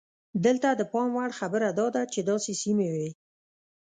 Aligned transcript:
دلته 0.45 0.67
د 0.75 0.81
پام 0.91 1.09
وړ 1.17 1.29
خبره 1.39 1.69
دا 1.79 1.87
ده 1.95 2.01
چې 2.13 2.19
داسې 2.29 2.51
سیمې 2.61 2.87
وې. 2.95 3.09